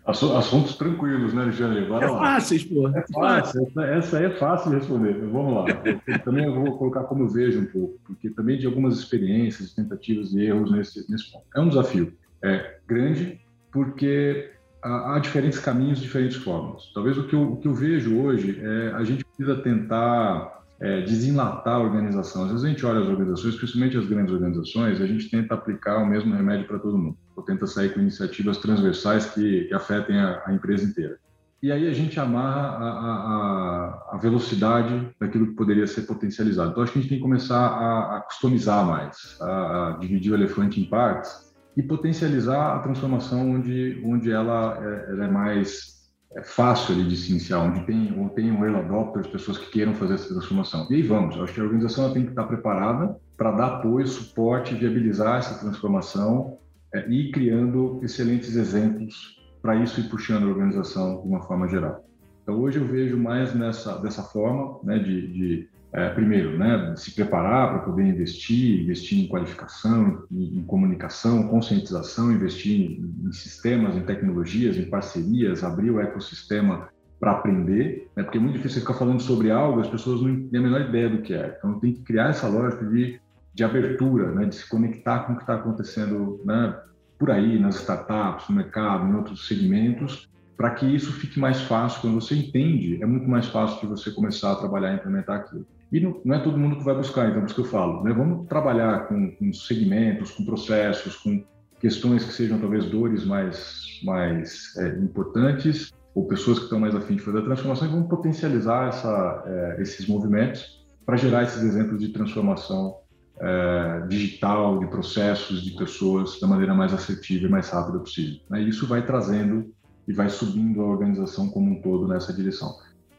[0.06, 1.86] Assuntos tranquilos, né, Alexandre?
[1.86, 2.18] Bora é lá.
[2.18, 2.88] fáceis, pô.
[2.88, 3.66] É fácil.
[3.66, 5.14] Essa, essa é fácil de responder.
[5.14, 5.64] Vamos lá.
[6.06, 9.72] Eu, também eu vou colocar como eu vejo um pouco, porque também de algumas experiências,
[9.72, 11.46] tentativas e erros nesse, nesse ponto.
[11.56, 12.12] É um desafio.
[12.42, 13.40] É grande,
[13.72, 14.50] porque
[14.82, 16.92] há, há diferentes caminhos, diferentes formas.
[16.92, 21.00] Talvez o que eu, o que eu vejo hoje é a gente precisa tentar é,
[21.00, 22.42] desenlatar a organização.
[22.44, 26.02] Às vezes a gente olha as organizações, principalmente as grandes organizações, a gente tenta aplicar
[26.02, 30.18] o mesmo remédio para todo mundo, ou tenta sair com iniciativas transversais que, que afetem
[30.18, 31.18] a, a, empresa inteira.
[31.62, 36.70] E aí a gente amarra a, a, a, velocidade daquilo que poderia ser potencializado.
[36.70, 40.81] Então acho que a gente tem que começar a, customizar mais, a, dividir o elefante
[40.81, 45.94] em partes e potencializar a transformação onde, onde ela é, ela é mais
[46.37, 49.94] é fácil de se iniciar, onde tem, ou tem um early adopters, pessoas que queiram
[49.94, 50.87] fazer essa transformação.
[50.90, 54.75] E aí vamos, acho que a organização tem que estar preparada para dar apoio, suporte,
[54.75, 56.59] viabilizar essa transformação
[56.94, 62.04] é, e criando excelentes exemplos para isso e puxando a organização de uma forma geral.
[62.42, 67.14] Então hoje eu vejo mais nessa dessa forma, né, de, de é, primeiro, né, se
[67.14, 73.96] preparar para poder investir, investir em qualificação, em, em comunicação, conscientização, investir em, em, sistemas,
[73.96, 78.94] em tecnologias, em parcerias, abrir o ecossistema para aprender, né, porque é muito difícil ficar
[78.94, 81.54] falando sobre algo, as pessoas não têm a menor ideia do que é.
[81.57, 83.20] Então tem que criar essa lógica de,
[83.54, 86.76] de abertura, né, de se conectar com o que está acontecendo né,
[87.18, 92.00] por aí, nas startups, no mercado, em outros segmentos, para que isso fique mais fácil.
[92.00, 95.66] Quando você entende, é muito mais fácil de você começar a trabalhar e implementar aquilo.
[95.92, 98.02] E não, não, é todo mundo que vai buscar, então, por isso que eu falo,
[98.02, 98.12] né?
[98.12, 101.44] vamos trabalhar com, com, segmentos, com processos, com
[101.78, 107.14] questões que sejam talvez dores mais, mais é, importantes, ou pessoas que estão mais afim
[107.14, 112.00] de fazer a transformação, e vamos potencializar essa, é, esses movimentos para gerar esses exemplos
[112.00, 112.96] de transformação
[113.40, 118.40] é, digital, de processos, de pessoas, da maneira mais assertiva e mais rápida possível.
[118.51, 118.62] Né?
[118.62, 119.73] E isso vai trazendo
[120.07, 122.75] e vai subindo a organização como um todo nessa direção.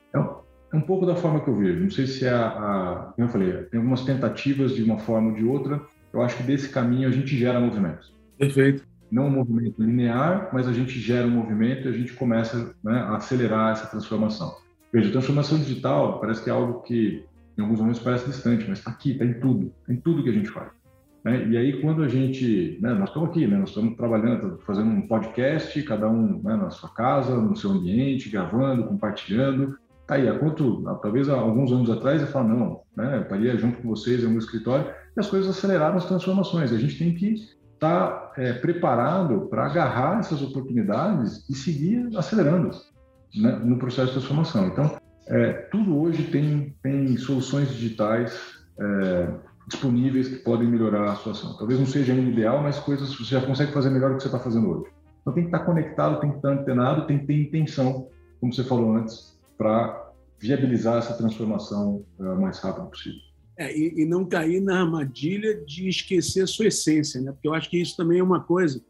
[0.10, 1.84] Então, é um pouco da forma que eu vejo.
[1.84, 5.30] Não sei se é a, a como eu falei, tem algumas tentativas de uma forma
[5.30, 5.82] ou de outra.
[6.14, 8.14] Eu acho que desse caminho a gente gera movimentos.
[8.38, 8.84] Perfeito.
[9.12, 13.00] Não um movimento linear, mas a gente gera um movimento e a gente começa né,
[13.00, 14.56] a acelerar essa transformação.
[14.92, 17.26] Veja, transformação digital parece que é algo que
[17.58, 20.30] em alguns momentos parece distante, mas está aqui, está em tudo, tá em tudo que
[20.30, 20.72] a gente faz.
[21.24, 21.48] Né?
[21.48, 25.08] E aí quando a gente, né, nós estamos aqui, né, nós estamos trabalhando, fazendo um
[25.08, 30.38] podcast, cada um né, na sua casa, no seu ambiente, gravando, compartilhando, Tá aí, há
[30.38, 34.24] quanto, talvez há alguns anos atrás, eu falo, não, né, eu estaria junto com vocês
[34.24, 36.72] no meu escritório, e as coisas aceleraram as transformações.
[36.72, 42.70] A gente tem que estar tá, é, preparado para agarrar essas oportunidades e seguir acelerando
[43.36, 44.68] né, no processo de transformação.
[44.68, 44.96] Então,
[45.28, 48.34] é, tudo hoje tem, tem soluções digitais
[48.80, 49.34] é,
[49.68, 51.58] disponíveis que podem melhorar a situação.
[51.58, 54.28] Talvez não seja ainda ideal, mas coisas você já consegue fazer melhor do que você
[54.28, 54.92] está fazendo hoje.
[55.22, 58.08] Então, tem que estar tá conectado, tem que estar tá antenado, tem que ter intenção,
[58.40, 63.20] como você falou antes, para viabilizar essa transformação uh, o mais rápido possível.
[63.58, 67.32] É, e, e, não cair na armadilha de esquecer a sua essência, né?
[67.32, 68.84] porque eu acho que isso também é uma coisa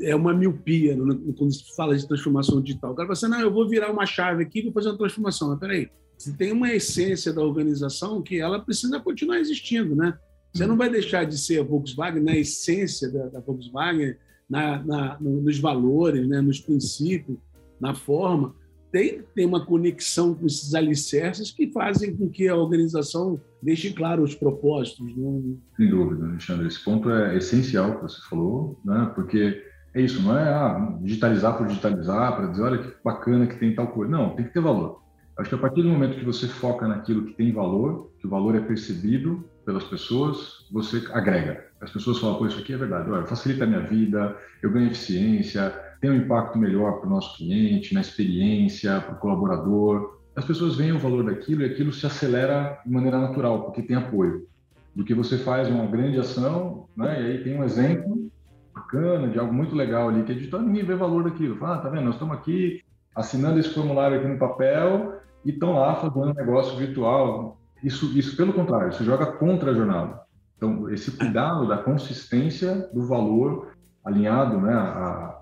[0.00, 1.18] é uma miopia né?
[1.36, 2.92] quando se fala de transformação digital.
[2.92, 4.98] O cara fala assim, não, eu vou virar uma chave aqui e vou fazer uma
[4.98, 5.50] transformação.
[5.50, 5.88] Mas peraí,
[6.18, 10.18] você tem uma essência da organização que ela precisa continuar existindo, né?
[10.52, 14.16] Você não vai deixar de ser a Volkswagen na essência da, da Volkswagen,
[14.48, 16.40] na, na, nos valores, né?
[16.40, 17.38] nos princípios,
[17.80, 18.54] na forma,
[18.90, 24.24] tem, tem uma conexão com esses alicerces que fazem com que a organização deixe claro
[24.24, 25.16] os propósitos.
[25.16, 25.56] Né?
[25.76, 26.66] Sem dúvida, Alexandre.
[26.66, 29.12] Esse ponto é essencial que você falou, né?
[29.14, 29.62] porque
[29.94, 33.74] é isso, não é ah, digitalizar por digitalizar, para dizer, olha que bacana que tem
[33.74, 34.10] tal coisa.
[34.10, 35.00] Não, tem que ter valor.
[35.36, 38.30] Acho que a partir do momento que você foca naquilo que tem valor, que o
[38.30, 41.64] valor é percebido pelas pessoas, você agrega.
[41.80, 44.88] As pessoas falam, pô, isso aqui é verdade, olha, facilita a minha vida, eu ganho
[44.88, 50.20] eficiência, tem um impacto melhor para o nosso cliente, na experiência, para o colaborador.
[50.36, 53.96] As pessoas veem o valor daquilo e aquilo se acelera de maneira natural, porque tem
[53.96, 54.46] apoio.
[54.94, 57.22] do que você faz uma grande ação, né?
[57.22, 58.19] E aí tem um exemplo
[58.90, 61.56] bacana de algo muito legal ali que editor ninguém vê valor daquilo.
[61.56, 62.04] Fala, ah, tá vendo?
[62.04, 62.82] Nós estamos aqui
[63.14, 67.58] assinando esse formulário aqui no papel e estão lá fazendo um negócio virtual.
[67.82, 70.20] Isso, isso pelo contrário, isso joga contra a jornada.
[70.56, 73.72] Então, esse cuidado da consistência do valor
[74.04, 75.40] alinhado né, a,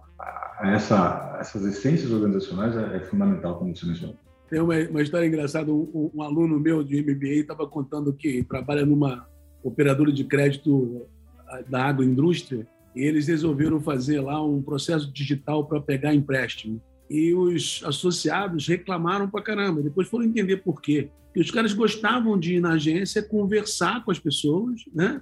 [0.61, 4.16] a essa, essas essências organizacionais é, é, fundamental, como você mencionou.
[4.48, 5.72] Tem uma, uma história engraçada.
[5.72, 9.26] Um, um, aluno meu de MBA estava contando que trabalha numa
[9.62, 11.06] operadora de crédito
[11.68, 12.66] da agroindústria
[13.02, 16.80] eles resolveram fazer lá um processo digital para pegar empréstimo.
[17.08, 19.82] E os associados reclamaram para caramba.
[19.82, 21.11] Depois foram entender por quê.
[21.34, 25.20] E os caras gostavam de ir na agência conversar com as pessoas, né?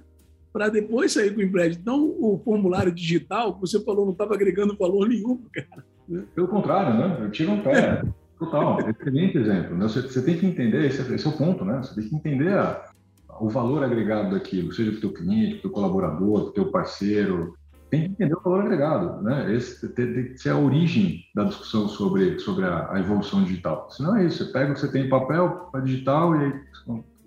[0.51, 1.81] Para depois sair com o empréstimo.
[1.81, 5.85] Então, o formulário digital, que você falou, não estava agregando valor nenhum, cara.
[6.07, 6.23] Né?
[6.33, 7.25] Pelo contrário, né?
[7.25, 8.01] Eu tiro um pé.
[8.39, 9.77] Total, excelente exemplo.
[9.77, 9.87] Né?
[9.87, 11.77] Você, você, tem que entender, esse, esse, é o ponto, né?
[11.83, 12.91] Você tem que entender a,
[13.39, 16.53] o valor agregado daquilo, seja para o teu cliente, para o teu colaborador, para o
[16.53, 17.55] teu parceiro,
[17.89, 19.53] tem que entender o valor agregado, né?
[19.53, 23.89] Esse tem, que ser a origem da discussão sobre, sobre a, a, evolução digital.
[23.89, 26.45] Se não é isso, você pega o que você tem em papel para digital e
[26.45, 26.53] aí,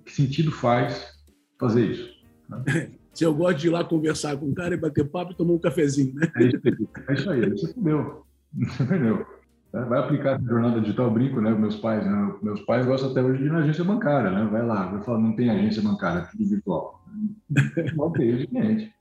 [0.05, 1.13] que sentido faz
[1.59, 2.11] fazer isso?
[2.49, 2.91] Né?
[3.13, 5.55] Se eu gosto de ir lá conversar com o cara e bater papo e tomar
[5.55, 6.31] um cafezinho, né?
[6.37, 6.75] É isso aí,
[7.09, 8.25] é isso aí, você entendeu.
[8.55, 9.27] Você entendeu.
[9.73, 11.51] É, vai aplicar a jornada digital, brinco, né?
[11.51, 12.35] Meus pais, né?
[12.43, 14.49] Meus pais gostam até hoje de ir na agência bancária, né?
[14.51, 17.05] Vai lá, vai falar, não tem agência bancária, tudo virtual.
[17.97, 18.93] Não tem, de cliente.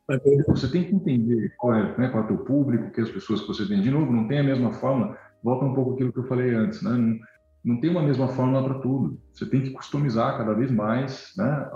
[0.48, 3.42] Você tem que entender qual é, né, qual é o teu público, que as pessoas
[3.42, 3.82] que você tem.
[3.82, 5.18] De novo, não tem a mesma forma.
[5.44, 6.92] Volta um pouco aquilo que eu falei antes, né?
[6.92, 7.20] Não,
[7.64, 9.22] não tem uma mesma fórmula para tudo.
[9.32, 11.70] Você tem que customizar cada vez mais, né?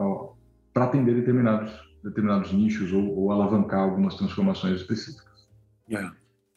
[0.74, 1.72] Para atender determinados
[2.04, 5.48] determinados nichos ou, ou alavancar algumas transformações específicas.
[5.90, 6.12] É.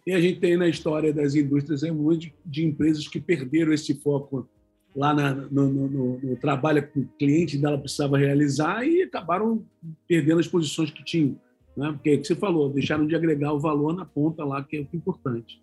[0.06, 3.94] E a gente tem na história das indústrias um monte de, empresas que perderam esse
[3.94, 4.48] foco
[4.94, 9.64] lá na, no, no, no, trabalho que o cliente dela precisava realizar e acabaram
[10.08, 11.38] perdendo as posições que tinham.
[11.76, 11.92] Né?
[11.92, 14.76] Porque é o que você falou, deixaram de agregar o valor na ponta lá, que
[14.76, 15.62] é o importante.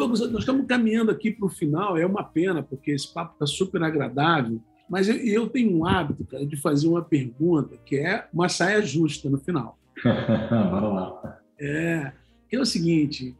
[0.00, 3.46] Douglas, nós estamos caminhando aqui para o final, é uma pena, porque esse papo está
[3.46, 8.26] super agradável, mas eu, eu tenho um hábito cara, de fazer uma pergunta que é
[8.32, 9.78] uma saia justa no final.
[10.02, 11.40] Bora lá.
[11.60, 12.12] É,
[12.48, 13.36] que é o seguinte,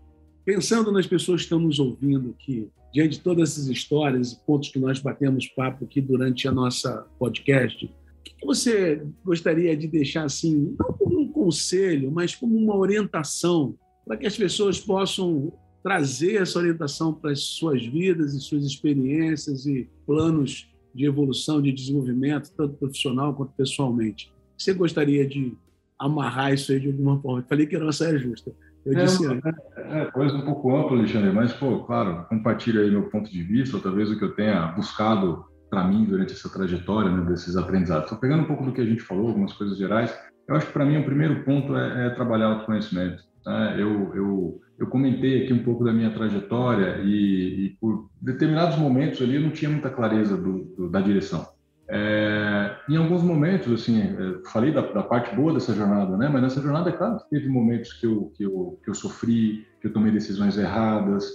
[0.51, 4.69] pensando nas pessoas que estão nos ouvindo aqui, diante de todas essas histórias e pontos
[4.69, 7.91] que nós batemos papo aqui durante a nossa podcast, o
[8.25, 14.17] que você gostaria de deixar assim, não como um conselho, mas como uma orientação para
[14.17, 15.53] que as pessoas possam
[15.85, 21.71] trazer essa orientação para as suas vidas e suas experiências e planos de evolução, de
[21.71, 24.33] desenvolvimento, tanto profissional quanto pessoalmente.
[24.59, 25.57] Você gostaria de
[25.97, 27.47] amarrar isso aí de alguma forma?
[27.49, 28.53] Falei que era uma saia justa.
[28.85, 32.91] Eu é, disse é, é, coisa um pouco ampla, Alexandre, mas, pô, claro, compartilha aí
[32.91, 36.49] meu ponto de vista, ou talvez o que eu tenha buscado para mim durante essa
[36.49, 38.05] trajetória, né, desses aprendizados.
[38.05, 40.17] Estou pegando um pouco do que a gente falou, algumas coisas gerais.
[40.49, 43.23] Eu acho que para mim o primeiro ponto é, é trabalhar o conhecimento.
[43.47, 43.77] Né?
[43.79, 49.21] Eu, eu eu comentei aqui um pouco da minha trajetória e, e por determinados momentos
[49.21, 51.47] ali eu não tinha muita clareza do, do, da direção.
[51.93, 56.29] É, em alguns momentos, assim, é, falei da, da, parte boa dessa jornada, né?
[56.29, 59.89] Mas nessa jornada, é claro, teve momentos que eu, que eu, que eu sofri, que
[59.89, 61.29] eu tomei decisões erradas,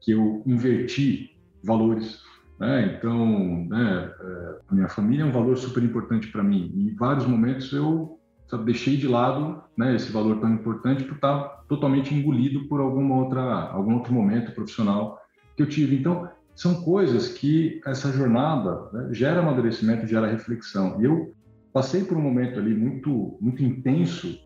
[0.00, 2.20] que eu inverti valores,
[2.58, 2.96] né?
[2.96, 6.72] Então, né, é, a minha família é um valor super importante para mim.
[6.74, 8.18] E em vários momentos eu
[8.48, 13.14] sabe, deixei de lado né, esse valor tão importante por estar totalmente engolido por alguma
[13.14, 15.20] outra, algum outro momento profissional
[15.56, 15.96] que eu tive.
[15.96, 16.28] Então,
[16.60, 21.00] são coisas que essa jornada né, gera amadurecimento, gera reflexão.
[21.00, 21.34] E eu
[21.72, 24.38] passei por um momento ali muito, muito intenso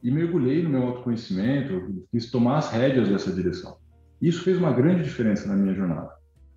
[0.00, 3.78] e mergulhei no meu autoconhecimento, quis tomar as rédeas dessa direção.
[4.22, 6.10] Isso fez uma grande diferença na minha jornada,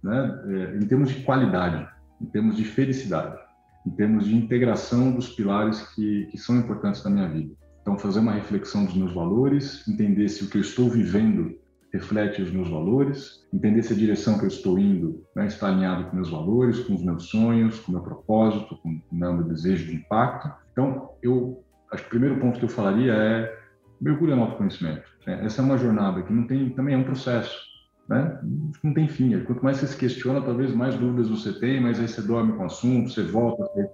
[0.04, 1.90] né, é, em termos de qualidade,
[2.22, 3.50] em termos de felicidade
[3.88, 7.56] em termos de integração dos pilares que, que são importantes na minha vida.
[7.82, 11.58] Então, fazer uma reflexão dos meus valores, entender se o que eu estou vivendo
[11.92, 16.04] reflete os meus valores, entender se a direção que eu estou indo né, está alinhada
[16.04, 19.88] com meus valores, com os meus sonhos, com o meu propósito, com o meu desejo
[19.88, 20.52] de impacto.
[20.72, 23.60] Então, eu acho que o primeiro ponto que eu falaria é
[24.00, 25.04] mergulhe no autoconhecimento.
[25.26, 25.44] Né?
[25.46, 27.70] Essa é uma jornada que não tem, também é um processo
[28.10, 28.40] né?
[28.84, 29.40] não tem fim.
[29.44, 32.64] Quanto mais você se questiona, talvez mais dúvidas você tem, mais aí você dorme com
[32.64, 33.90] o assunto, você volta, você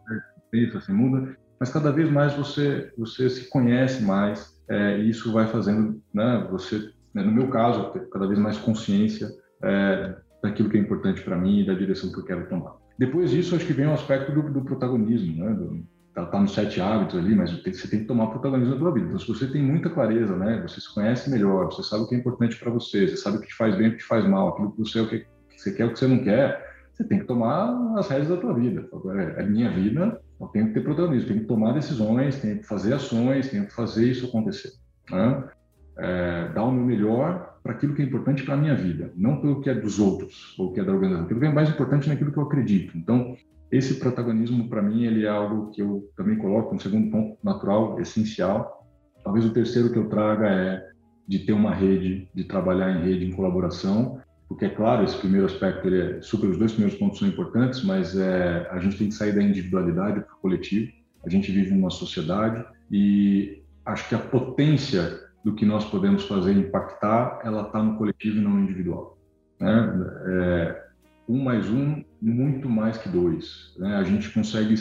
[0.49, 5.31] pensa, você muda, mas cada vez mais você você se conhece mais é, e isso
[5.33, 9.29] vai fazendo, né, você, né, no meu caso, ter cada vez mais consciência
[9.63, 12.75] é, daquilo que é importante para mim e da direção que eu quero tomar.
[12.99, 16.53] Depois disso, acho que vem o aspecto do, do protagonismo, né, do, tá, tá nos
[16.53, 19.07] sete hábitos ali, mas você tem que tomar protagonismo da tua vida.
[19.07, 22.15] Então, se você tem muita clareza, né, você se conhece melhor, você sabe o que
[22.15, 24.27] é importante para você, você sabe o que te faz bem, o que te faz
[24.27, 27.19] mal, aquilo que você, o que, você quer, o que você não quer, você tem
[27.19, 28.87] que tomar as rédeas da tua vida.
[28.93, 32.65] Agora, é minha vida, eu tenho que ter protagonismo, tenho que tomar decisões, tenho que
[32.65, 34.71] fazer ações, tenho que fazer isso acontecer.
[35.09, 35.43] Né?
[35.97, 39.39] É, dar o meu melhor para aquilo que é importante para a minha vida, não
[39.39, 42.09] pelo que é dos outros ou que é da organização, aquilo que é mais importante
[42.09, 42.97] naquilo que eu acredito.
[42.97, 43.35] Então,
[43.71, 47.99] esse protagonismo, para mim, ele é algo que eu também coloco um segundo ponto natural,
[47.99, 48.85] essencial.
[49.23, 50.87] Talvez o terceiro que eu traga é
[51.27, 55.45] de ter uma rede, de trabalhar em rede, em colaboração, porque é claro, esse primeiro
[55.47, 59.09] aspecto, ele é super, os dois primeiros pontos são importantes, mas é, a gente tem
[59.09, 60.91] que sair da individualidade para o coletivo.
[61.25, 66.53] A gente vive numa sociedade e acho que a potência do que nós podemos fazer
[66.53, 69.15] impactar, ela está no coletivo e não no individual.
[69.59, 69.93] Né?
[70.27, 70.85] É,
[71.29, 73.75] um mais um, muito mais que dois.
[73.77, 73.95] Né?
[73.95, 74.73] A gente consegue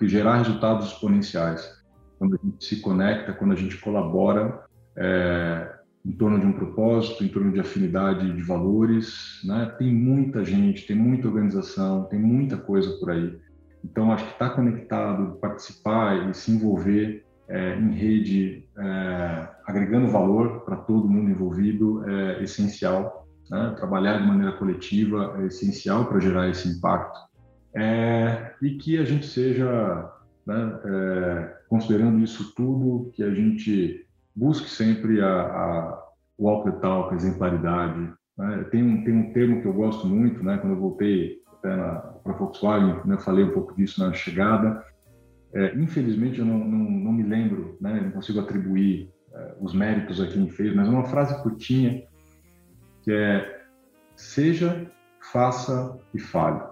[0.00, 1.78] gerar resultados exponenciais
[2.18, 4.64] quando a gente se conecta, quando a gente colabora
[4.96, 5.70] é,
[6.02, 9.42] em torno de um propósito, em torno de afinidade de valores.
[9.44, 9.66] Né?
[9.78, 13.38] Tem muita gente, tem muita organização, tem muita coisa por aí.
[13.84, 20.08] Então, acho que estar tá conectado, participar e se envolver é, em rede, é, agregando
[20.08, 23.20] valor para todo mundo envolvido, é essencial
[23.50, 23.74] né?
[23.76, 27.18] Trabalhar de maneira coletiva é essencial para gerar esse impacto.
[27.74, 30.08] É, e que a gente seja,
[30.46, 36.04] né, é, considerando isso tudo, que a gente busque sempre a, a,
[36.38, 38.12] o walk the talk, a exemplaridade.
[38.38, 38.64] Né?
[38.70, 42.32] Tem, um, tem um termo que eu gosto muito, né, quando eu voltei para a
[42.32, 44.84] Volkswagen, né, eu falei um pouco disso na chegada.
[45.52, 50.20] É, infelizmente, eu não, não, não, me lembro, né, não consigo atribuir é, os méritos
[50.20, 52.04] a quem fez, mas uma frase curtinha
[53.02, 53.60] que é
[54.14, 54.90] seja,
[55.32, 56.62] faça e fale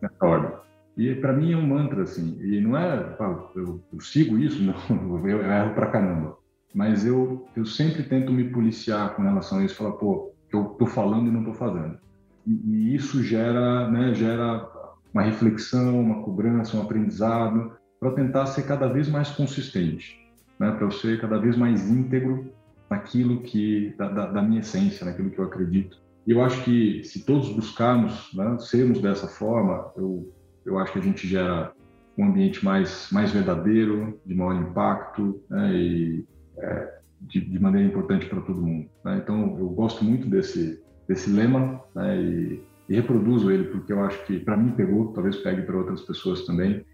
[0.00, 0.52] nessa ordem.
[0.96, 3.16] E para mim é um mantra assim, e não é
[3.56, 6.36] eu, eu sigo isso, não, eu erro para caramba,
[6.74, 10.86] mas eu eu sempre tento me policiar com relação a isso, falar pô, eu tô
[10.86, 11.98] falando e não tô fazendo.
[12.46, 14.68] E, e isso gera, né, gera
[15.12, 20.18] uma reflexão, uma cobrança, um aprendizado para tentar ser cada vez mais consistente,
[20.58, 22.52] né, para eu ser cada vez mais íntegro
[22.90, 25.98] naquilo que da, da, da, minha essência, naquilo que eu acredito.
[26.26, 30.28] E eu acho que se todos buscarmos né, sermos dessa forma, eu
[30.66, 31.72] eu acho que a gente gera
[32.18, 36.24] um ambiente mais mais verdadeiro, de maior impacto né, e
[36.58, 38.88] é, de, de, maneira importante para todo mundo.
[39.04, 39.20] Né?
[39.22, 44.24] Então eu gosto muito desse desse lema né, e, e, reproduzo ele porque eu acho
[44.26, 46.84] que para mim pegou, talvez pegue para outras pessoas também,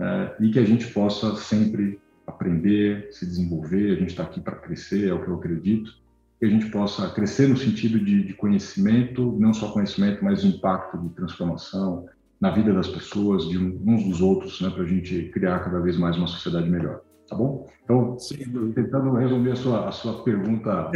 [0.00, 4.56] é, e que a gente possa sempre aprender, se desenvolver, a gente está aqui para
[4.56, 5.90] crescer, é o que eu acredito,
[6.38, 10.98] que a gente possa crescer no sentido de, de conhecimento, não só conhecimento, mas impacto
[10.98, 12.06] de transformação
[12.40, 15.96] na vida das pessoas, de uns dos outros, né, para a gente criar cada vez
[15.96, 17.00] mais uma sociedade melhor.
[17.28, 17.68] Tá bom?
[17.84, 18.72] Então, Sim.
[18.72, 20.90] tentando resolver a sua, a sua pergunta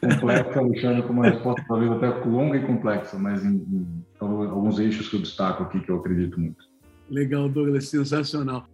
[0.00, 5.08] complexa, Alexandre, com uma resposta talvez até longa e complexa, mas em, em alguns eixos
[5.08, 6.67] que eu destaco aqui que eu acredito muito.
[7.10, 8.66] Legal, Douglas, sensacional.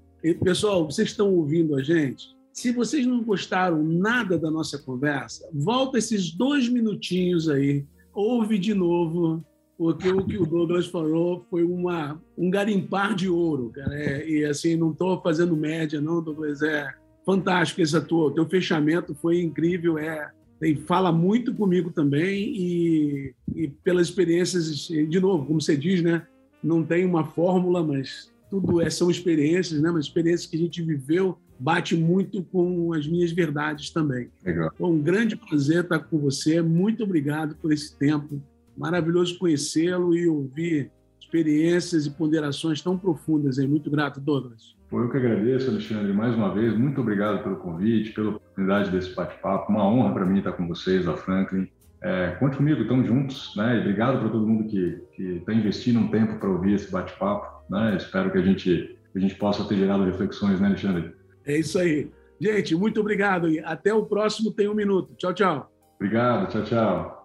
[0.42, 2.34] Pessoal, vocês estão ouvindo a gente?
[2.52, 8.72] Se vocês não gostaram nada da nossa conversa, volta esses dois minutinhos aí, ouve de
[8.74, 9.44] novo,
[9.76, 13.94] porque o que o Douglas falou foi uma, um garimpar de ouro, cara.
[13.94, 16.62] É, e assim, não estou fazendo média, não, Douglas.
[16.62, 16.88] É
[17.26, 20.30] fantástico esse tua, teu fechamento foi incrível, é
[20.60, 26.26] tem, fala muito comigo também e, e pelas experiências, de novo, como você diz, né?
[26.64, 29.90] Não tem uma fórmula, mas tudo é, são experiências, né?
[29.90, 34.28] Mas experiências que a gente viveu bate muito com as minhas verdades também.
[34.44, 34.72] Legal.
[34.78, 36.60] Bom, um grande prazer estar com você.
[36.62, 38.40] Muito obrigado por esse tempo.
[38.76, 40.90] Maravilhoso conhecê-lo e ouvir
[41.20, 43.58] experiências e ponderações tão profundas.
[43.58, 43.66] Aí.
[43.66, 44.74] Muito grato, Douglas.
[44.92, 46.76] Eu que agradeço, Alexandre, mais uma vez.
[46.76, 49.72] Muito obrigado pelo convite, pela oportunidade desse bate-papo.
[49.72, 51.68] Uma honra para mim estar com vocês, a Franklin.
[52.04, 53.56] É, conte comigo, estamos juntos.
[53.56, 53.76] Né?
[53.76, 57.64] E obrigado para todo mundo que está investindo um tempo para ouvir esse bate-papo.
[57.70, 57.96] Né?
[57.96, 61.14] Espero que a gente, a gente possa ter gerado reflexões, né, Alexandre?
[61.46, 62.10] É isso aí.
[62.38, 65.14] Gente, muito obrigado e até o próximo Tem um Minuto.
[65.16, 65.72] Tchau, tchau.
[65.98, 67.24] Obrigado, tchau, tchau.